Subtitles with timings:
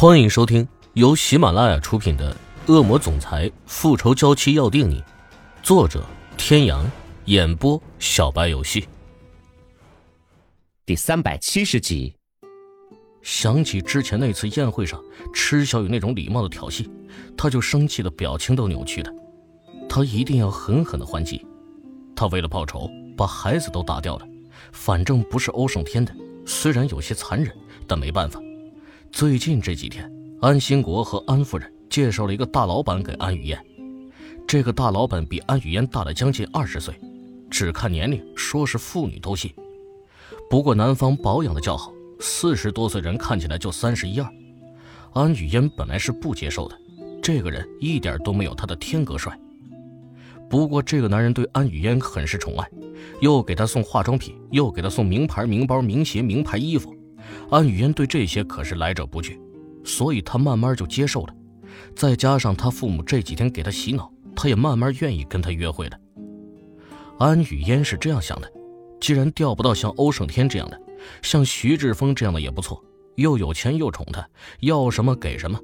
[0.00, 2.34] 欢迎收听由喜马拉雅出品的
[2.72, 4.98] 《恶魔总裁复仇娇妻要定你》，
[5.62, 6.02] 作者：
[6.38, 6.90] 天阳，
[7.26, 8.88] 演播：小白游戏。
[10.86, 12.16] 第三百七十集。
[13.20, 14.98] 想起之前那次宴会上，
[15.34, 16.88] 池小雨那种礼貌的挑衅，
[17.36, 19.14] 他就生气的表情都扭曲的。
[19.86, 21.46] 他一定要狠狠的还击。
[22.16, 24.26] 他为了报仇，把孩子都打掉了。
[24.72, 27.54] 反正不是欧胜天的，虽然有些残忍，
[27.86, 28.40] 但没办法。
[29.12, 30.10] 最近这几天，
[30.40, 33.58] 安兴国和安夫人介绍了一个大老板给安雨嫣。
[34.46, 36.94] 这个大老板比安雨嫣大了将近二十岁，
[37.50, 39.52] 只看年龄说是妇女都信。
[40.48, 44.32] 不过男方保养的较好，四十多岁人看起来就三十一二。
[45.12, 46.78] 安雨嫣本来是不接受的，
[47.20, 49.38] 这个人一点都没有她的天格帅。
[50.48, 52.66] 不过这个男人对安雨嫣很是宠爱，
[53.20, 56.94] 又给她送化妆品，又给她送名牌名包、名鞋、名牌衣服。
[57.50, 59.40] 安雨嫣对这些可是来者不拒，
[59.84, 61.34] 所以她慢慢就接受了。
[61.94, 65.98] 再加上她父母这几天给她洗脑，她也慢慢愿意跟他约会了。
[67.18, 68.50] 安雨嫣是这样想的：
[69.00, 70.80] 既然钓不到像欧胜天这样的，
[71.22, 72.82] 像徐志峰这样的也不错，
[73.16, 74.26] 又有钱又宠她，
[74.60, 75.58] 要什么给什么。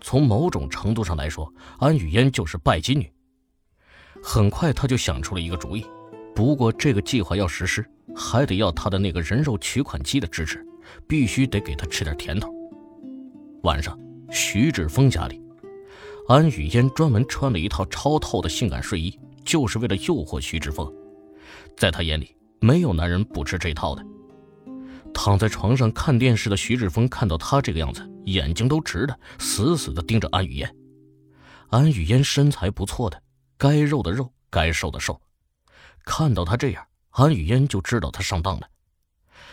[0.00, 3.12] 从某种程度上来说，安雨嫣就是拜金女。
[4.22, 5.84] 很快，她就想出了一个主意，
[6.34, 10.64] 不过这个计划要实施，还得要她的那个人肉取款机的支持。
[11.06, 12.52] 必须得给他吃点甜头。
[13.62, 13.98] 晚上，
[14.30, 15.40] 徐志峰家里，
[16.28, 20.92] 安雨嫣专门穿了一套超透的性感睡衣，就是为了诱惑徐志峰。
[21.76, 24.04] 在他眼里，没有男人不吃这套的。
[25.14, 30.74] 躺在床上看电视的徐志峰看到他这个样子，眼睛都直的，死死的盯着安雨嫣。
[31.68, 33.22] 安雨嫣身材不错的，
[33.56, 35.20] 该肉的肉，该瘦的瘦。
[36.04, 38.66] 看到他这样，安雨嫣就知道他上当了。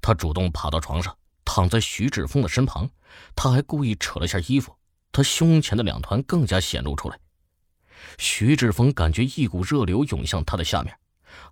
[0.00, 2.88] 他主动爬到床上，躺在徐志峰的身旁，
[3.34, 4.74] 他还故意扯了下衣服，
[5.12, 7.18] 他胸前的两团更加显露出来。
[8.18, 10.96] 徐志峰感觉一股热流涌向他的下面，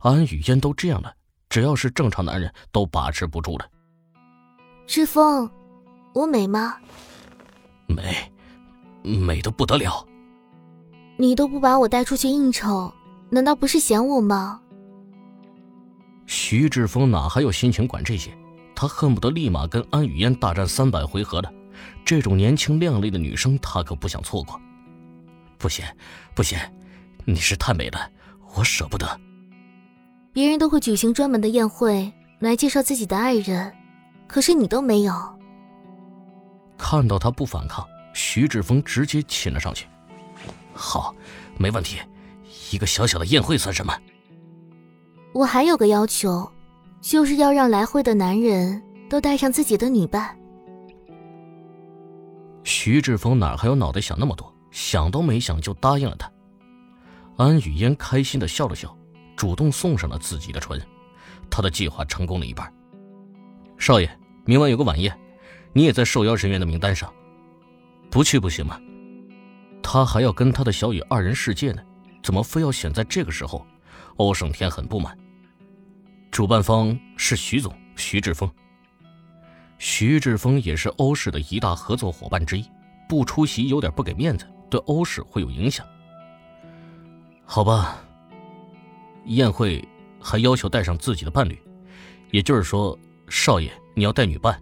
[0.00, 1.14] 安雨嫣都这样了，
[1.48, 3.68] 只要是正常男人都把持不住了。
[4.86, 5.50] 志峰，
[6.14, 6.76] 我美吗？
[7.86, 8.32] 美，
[9.02, 10.06] 美的不得了。
[11.18, 12.92] 你都不把我带出去应酬，
[13.28, 14.60] 难道不是嫌我吗？
[16.26, 18.30] 徐志峰哪还有心情管这些？
[18.80, 21.52] 他恨不得立马跟安雨嫣大战三百回合的。
[22.04, 24.60] 这种年轻靓丽的女生，他可不想错过。
[25.58, 25.84] 不行，
[26.32, 26.56] 不行，
[27.24, 28.08] 你是太美了，
[28.54, 29.20] 我舍不得。
[30.32, 33.74] 别人都会举行专门的宴会来介绍自己的爱人，
[34.28, 35.12] 可是你都没有。
[36.76, 37.84] 看到他不反抗，
[38.14, 39.88] 徐志峰直接亲了上去。
[40.72, 41.12] 好，
[41.58, 41.98] 没问题，
[42.70, 43.92] 一个小小的宴会算什么？
[45.34, 46.48] 我还有个要求，
[47.00, 50.36] 就是要让来会的男人都带上自己的女伴。
[52.64, 56.30] 徐志峰哪还有脑袋想那么多，想都没想就答应了他。
[57.36, 58.94] 安雨嫣开心的笑了笑，
[59.36, 60.80] 主动送上了自己的唇。
[61.50, 62.70] 他的计划成功了一半。
[63.78, 64.10] 少爷，
[64.44, 65.16] 明晚有个晚宴，
[65.72, 67.10] 你也在受邀人员的名单上，
[68.10, 68.78] 不去不行吗？
[69.82, 71.82] 他还要跟他的小雨二人世界呢，
[72.22, 73.64] 怎么非要选在这个时候？
[74.16, 75.16] 欧胜天很不满。
[76.30, 78.50] 主办方是徐总徐志峰。
[79.78, 82.64] 徐志峰也是欧氏的一大合作伙伴之一，
[83.08, 85.86] 不出席有点不给面子，对欧氏会有影响。
[87.44, 88.04] 好吧。
[89.26, 89.86] 宴会
[90.18, 91.60] 还要求带上自己的伴侣，
[92.30, 94.58] 也就是说，少爷你要带女伴。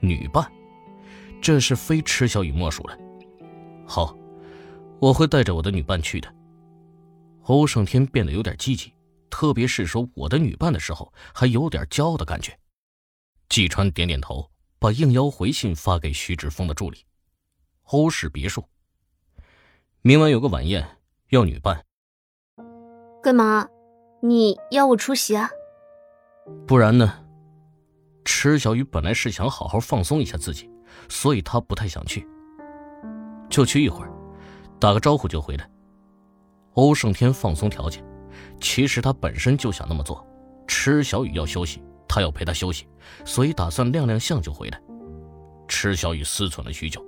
[0.00, 0.44] 女伴，
[1.40, 2.98] 这是非池小雨莫属了。
[3.86, 4.12] 好，
[4.98, 6.34] 我会带着我的女伴去的。
[7.44, 8.92] 欧胜天变得有点积极，
[9.30, 12.58] 特别是说“我的女伴”的时候，还有点骄傲的感觉。
[13.48, 17.04] 季川点点头，把应邀回信发给徐志峰的助理。
[17.84, 18.64] 欧氏别墅，
[20.02, 20.98] 明晚有个晚宴，
[21.30, 21.84] 要女伴。
[23.22, 23.66] 干嘛？
[24.22, 25.48] 你要我出席啊？
[26.66, 27.24] 不然呢？
[28.24, 30.70] 池小雨本来是想好好放松一下自己，
[31.08, 32.26] 所以她不太想去。
[33.48, 34.12] 就去一会儿，
[34.78, 35.70] 打个招呼就回来。
[36.74, 38.04] 欧胜天放松条件，
[38.60, 40.24] 其实他本身就想那么做。
[40.66, 42.86] 池小雨要休息，他要陪她休息，
[43.24, 44.80] 所以打算亮亮相就回来。
[45.66, 47.04] 池小雨思忖了许久，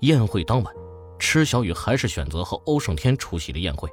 [0.00, 0.74] 宴会当晚，
[1.18, 3.88] 池小雨还是选择和欧胜天出席了宴会，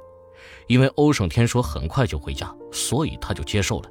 [0.66, 3.90] 因为欧胜天说很快就回家，所以他就接受了。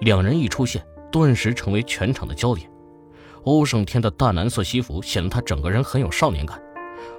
[0.00, 2.68] 两人一出现，顿时成为全场的焦点。
[3.44, 6.60] 欧胜天的淡蓝色西服显得他整个人很有少年感。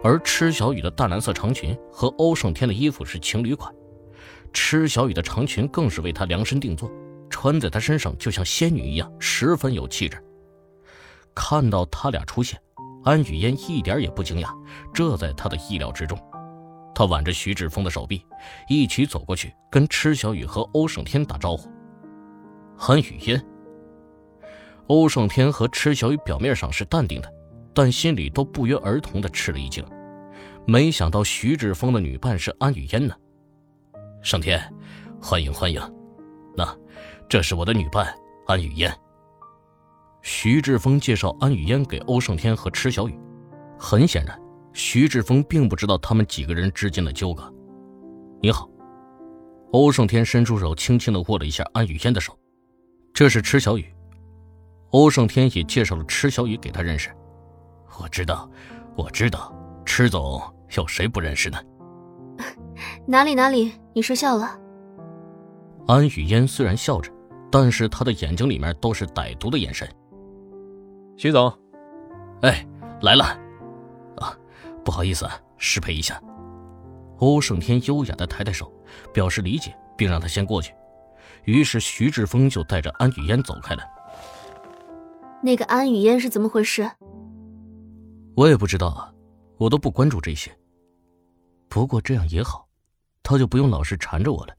[0.04, 3.74] 而池小雨的淡蓝色长裙和欧胜天的衣服是情侣款，
[4.56, 6.90] 池小雨的长裙更是为她量身定做，
[7.30, 10.18] 穿在她身上就像仙女一样，十分有气质。
[11.36, 12.58] 看到他俩出现，
[13.04, 14.50] 安雨嫣一点也不惊讶，
[14.94, 16.18] 这在她的意料之中。
[16.96, 18.26] 她挽着徐志峰的手臂，
[18.70, 21.70] 一起走过去，跟池小雨和欧胜天打招呼。
[22.78, 23.46] 安雨嫣。
[24.88, 27.30] 欧胜天和池小雨表面上是淡定的，
[27.74, 29.86] 但心里都不约而同的吃了一惊。
[30.66, 33.14] 没想到徐志峰的女伴是安雨嫣呢。
[34.26, 34.60] 胜天，
[35.22, 35.80] 欢迎欢迎。
[36.58, 36.76] 那，
[37.30, 38.12] 这是我的女伴
[38.48, 38.92] 安雨嫣。
[40.24, 43.16] 徐志峰介绍安雨嫣给欧胜天和池小雨，
[43.78, 44.36] 很显然，
[44.74, 47.54] 徐志峰并不知道他们几个人之间的纠葛。
[48.42, 48.68] 你好，
[49.74, 52.36] 欧胜天伸出手，轻轻的握了一下安雨嫣的手。
[53.14, 53.94] 这是池小雨。
[54.90, 57.16] 欧胜天也介绍了池小雨给他认识。
[58.02, 58.50] 我知道，
[58.96, 59.56] 我知道，
[59.86, 60.42] 池总
[60.76, 61.60] 有谁不认识呢？
[63.06, 64.60] 哪 里哪里，你说笑了。
[65.88, 67.10] 安雨嫣虽然笑着，
[67.50, 69.90] 但是她的眼睛里面都是歹毒的眼神。
[71.16, 71.50] 徐总，
[72.42, 72.68] 哎，
[73.02, 73.24] 来了，
[74.18, 74.38] 啊，
[74.84, 76.22] 不好意思啊，失陪一下。
[77.20, 78.70] 欧胜天优雅的抬抬手，
[79.14, 80.74] 表示理解，并让他先过去。
[81.46, 83.84] 于是徐志峰就带着安雨嫣走开了。
[85.42, 86.92] 那个安雨嫣是怎么回事？
[88.36, 89.14] 我也不知道啊，
[89.58, 90.52] 我都不关注这些。
[91.70, 92.65] 不过这样也好，
[93.26, 94.56] 他就不用老是缠着我了。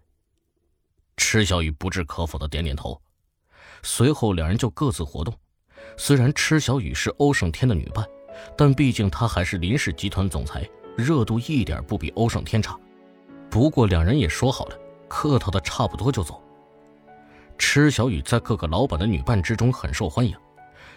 [1.16, 3.00] 池小雨不置可否的点点头，
[3.84, 5.32] 随后两人就各自活动。
[5.96, 8.04] 虽然池小雨是欧胜天的女伴，
[8.58, 12.76] 但毕竟她还是林氏集团总裁，热度一点不比欧胜天差。
[13.48, 14.76] 不过两人也说好了，
[15.06, 16.42] 客套的差不多就走。
[17.56, 20.36] 池小雨在各个老板的女伴之中很受欢迎，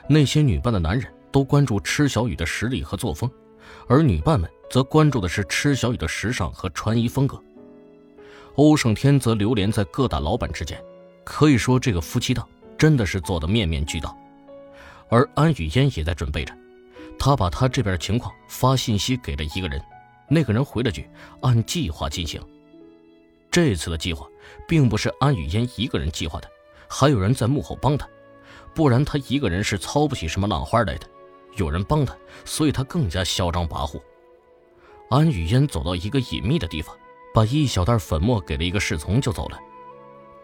[0.10, 3.30] 那些女伴的男人都关注池小雨的实力和作风，
[3.88, 7.42] 而女伴们则关注的是池小雨的时尚和穿衣风格。
[8.60, 10.78] 欧胜天则流连在各大老板之间，
[11.24, 12.46] 可以说这个夫妻档
[12.78, 14.14] 真的是做的面面俱到。
[15.08, 16.54] 而安雨嫣也在准备着，
[17.18, 19.82] 她把她这边的情况发信息给了一个人，
[20.28, 21.10] 那个人回了句
[21.42, 22.42] ：“按计划进行。”
[23.50, 24.28] 这次的计划
[24.68, 26.52] 并不是安雨嫣一个人计划的，
[26.90, 28.06] 还有人在幕后帮她，
[28.76, 31.08] 不然她一个人是操不起什么浪花来的。
[31.56, 32.14] 有人帮她，
[32.44, 34.02] 所以她更加嚣张跋扈。
[35.10, 36.94] 安雨嫣走到一个隐秘的地方，
[37.40, 39.58] 把一小袋粉末给了一个侍从就走了。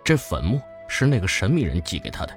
[0.02, 0.58] 这粉末
[0.88, 2.34] 是那个神秘人寄给他的。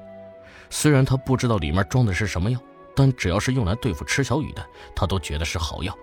[0.68, 2.58] 虽然他不知道里面装的是什么药，
[2.92, 4.66] 但只要是用来对付池小雨的，
[4.96, 5.96] 他都觉得是好药。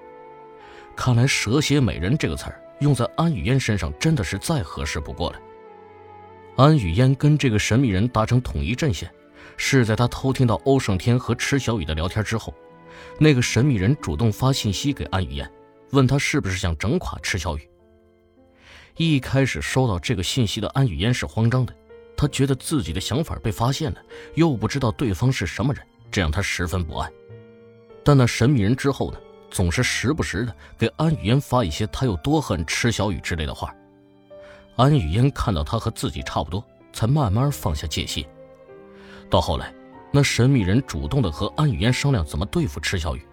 [0.96, 5.40] 看来“蛇蝎美人”这个词儿用在安雨嫣身上真的是再合适不过了。
[6.56, 9.12] 安雨嫣跟这个神秘人达成统一阵线，
[9.57, 12.54] 是在他偷听到欧胜天和池小雨的聊天之后。
[13.19, 15.52] 那个神秘人主动发信息给安雨嫣，
[15.92, 17.69] 问他是不是想整垮池小雨。
[18.97, 21.75] 一开始收到这个信息的安雨嫣是慌张的。
[22.15, 24.01] 她觉得自己的想法被发现了，
[24.36, 27.12] 又不知道对方是什么人，这让她十分不安。
[28.06, 29.18] 但那神秘人之后呢，
[29.51, 33.75] 总是时不时的给安雨嫣发一些他有多恨池小雨之类的话。
[34.77, 36.63] 安雨嫣看到他和自己差不多，
[36.94, 38.25] 才慢慢放下戒心。
[39.30, 39.74] 到后来，
[40.09, 43.27] 那神秘人主动的和安雨嫣商量怎么对付池小雨，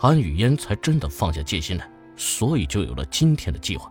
[0.00, 3.90] 安雨嫣才真的放下戒心来，所以就有了今天的计划。